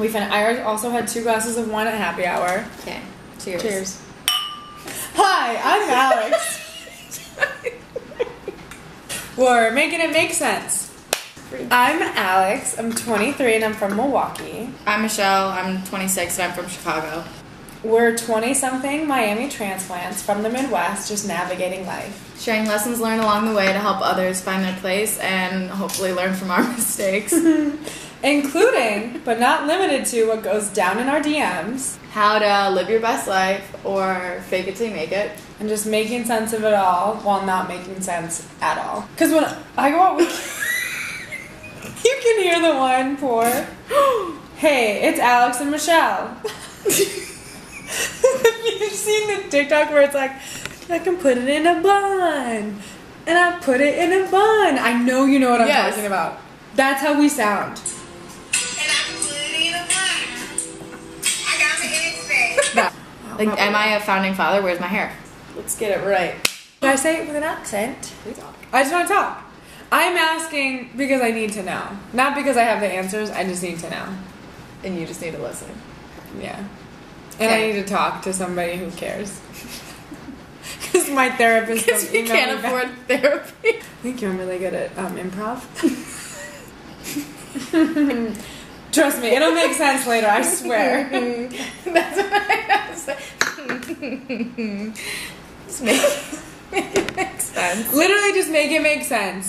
We 0.00 0.08
fin- 0.08 0.32
I 0.32 0.62
also 0.62 0.88
had 0.88 1.06
two 1.06 1.22
glasses 1.22 1.58
of 1.58 1.70
wine 1.70 1.86
at 1.86 1.92
happy 1.92 2.24
hour. 2.24 2.64
Okay. 2.80 3.02
Cheers. 3.38 3.62
Cheers. 3.62 4.02
Hi, 5.14 5.56
I'm 5.62 5.90
Alex. 5.90 7.36
We're 9.36 9.70
making 9.72 10.00
it 10.00 10.10
make 10.10 10.32
sense. 10.32 10.86
I'm 11.70 12.00
Alex. 12.00 12.78
I'm 12.78 12.92
23 12.94 13.56
and 13.56 13.64
I'm 13.64 13.74
from 13.74 13.96
Milwaukee. 13.96 14.70
I'm 14.86 15.02
Michelle. 15.02 15.50
I'm 15.50 15.84
26 15.84 16.38
and 16.38 16.50
I'm 16.50 16.58
from 16.58 16.68
Chicago. 16.70 17.22
We're 17.84 18.16
20 18.16 18.54
something 18.54 19.06
Miami 19.06 19.50
transplants 19.50 20.22
from 20.22 20.42
the 20.42 20.48
Midwest 20.48 21.10
just 21.10 21.28
navigating 21.28 21.84
life. 21.86 22.34
Sharing 22.40 22.66
lessons 22.66 23.00
learned 23.00 23.20
along 23.20 23.48
the 23.48 23.54
way 23.54 23.66
to 23.66 23.78
help 23.78 23.98
others 24.00 24.40
find 24.40 24.64
their 24.64 24.76
place 24.76 25.18
and 25.18 25.68
hopefully 25.68 26.14
learn 26.14 26.32
from 26.32 26.50
our 26.50 26.62
mistakes. 26.72 27.34
Including, 28.22 29.22
but 29.24 29.40
not 29.40 29.66
limited 29.66 30.04
to, 30.06 30.26
what 30.28 30.42
goes 30.42 30.68
down 30.68 30.98
in 30.98 31.08
our 31.08 31.20
DMs 31.20 31.96
How 32.12 32.38
to 32.38 32.70
live 32.74 32.90
your 32.90 33.00
best 33.00 33.26
life 33.26 33.74
or 33.84 34.42
fake 34.48 34.66
it 34.68 34.76
till 34.76 34.88
you 34.88 34.94
make 34.94 35.10
it. 35.12 35.32
and 35.58 35.68
just 35.68 35.86
making 35.86 36.24
sense 36.26 36.52
of 36.52 36.62
it 36.64 36.74
all 36.74 37.16
while 37.16 37.44
not 37.46 37.68
making 37.68 38.00
sense 38.02 38.46
at 38.60 38.76
all. 38.78 39.08
Because 39.12 39.32
when 39.32 39.44
I 39.76 39.90
go 39.90 40.00
out 40.00 40.16
with. 40.16 40.30
you 42.04 42.16
can 42.22 42.42
hear 42.42 42.60
the 42.60 42.76
wine 42.78 43.16
pour. 43.16 43.44
hey, 44.56 45.02
it's 45.08 45.18
Alex 45.18 45.60
and 45.60 45.70
Michelle. 45.70 46.36
You've 48.80 48.92
seen 48.92 49.26
the 49.28 49.48
TikTok 49.50 49.90
where 49.90 50.02
it's 50.02 50.14
like, 50.14 50.32
I 50.90 50.98
can 50.98 51.16
put 51.16 51.38
it 51.38 51.48
in 51.48 51.66
a 51.66 51.80
bun. 51.80 52.80
And 53.26 53.38
I 53.38 53.58
put 53.60 53.80
it 53.80 53.98
in 53.98 54.12
a 54.26 54.30
bun. 54.30 54.78
I 54.78 54.92
know 55.02 55.24
you 55.26 55.38
know 55.38 55.50
what 55.50 55.60
I'm 55.62 55.68
Yes. 55.68 55.90
talking 55.94 56.06
about. 56.06 56.38
That's 56.74 57.00
how 57.02 57.18
we 57.18 57.28
sound. 57.28 57.80
Back. 63.46 63.58
Like, 63.58 63.66
am 63.66 63.74
I 63.74 63.86
a 63.96 64.00
founding 64.00 64.34
father? 64.34 64.62
Where's 64.62 64.80
my 64.80 64.86
hair? 64.86 65.12
Let's 65.56 65.78
get 65.78 65.98
it 65.98 66.06
right. 66.06 66.34
Can 66.80 66.90
I 66.90 66.96
say 66.96 67.20
it 67.22 67.26
with 67.26 67.36
an 67.36 67.42
accent? 67.42 68.12
I 68.72 68.82
just 68.82 68.92
want 68.92 69.08
to 69.08 69.14
talk. 69.14 69.44
I'm 69.92 70.16
asking 70.16 70.90
because 70.96 71.20
I 71.20 71.30
need 71.32 71.52
to 71.54 71.62
know. 71.62 71.82
Not 72.12 72.36
because 72.36 72.56
I 72.56 72.62
have 72.62 72.80
the 72.80 72.86
answers, 72.86 73.30
I 73.30 73.44
just 73.44 73.62
need 73.62 73.78
to 73.80 73.90
know. 73.90 74.06
And 74.84 74.96
you 74.98 75.06
just 75.06 75.20
need 75.20 75.32
to 75.32 75.42
listen. 75.42 75.68
Yeah. 76.40 76.64
And 77.38 77.50
I 77.52 77.66
need 77.66 77.72
to 77.74 77.84
talk 77.84 78.22
to 78.22 78.32
somebody 78.32 78.76
who 78.76 78.90
cares. 78.92 79.40
Because 80.92 81.10
my 81.10 81.30
therapist 81.30 81.86
Because 81.86 82.04
don't 82.04 82.12
we 82.12 82.22
can't 82.26 82.56
me 82.56 82.62
back. 82.62 82.84
afford 82.84 83.06
therapy. 83.06 83.68
I 83.68 83.80
think 84.02 84.22
I'm 84.22 84.38
really 84.38 84.58
good 84.58 84.74
at 84.74 84.96
um, 84.98 85.16
improv. 85.16 85.60
Trust 88.92 89.20
me, 89.22 89.28
it'll 89.28 89.54
make 89.54 89.72
sense 89.74 90.06
later, 90.06 90.26
I 90.26 90.42
swear. 90.42 91.08
That's 91.92 92.16
what 92.16 92.32
I 92.32 92.88
to 92.92 92.96
say. 92.96 93.16
Just 95.66 95.82
make, 95.82 96.00
make 96.72 96.96
it 96.96 97.16
make 97.16 97.40
sense. 97.40 97.92
Literally 97.94 98.32
just 98.32 98.50
make 98.50 98.70
it 98.70 98.82
make 98.82 99.04
sense. 99.04 99.48